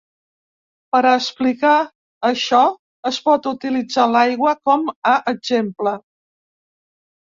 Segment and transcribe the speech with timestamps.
[0.95, 1.73] Per a explicar
[2.31, 2.61] això
[3.11, 5.95] es pot utilitzar l'aigua com a exemple.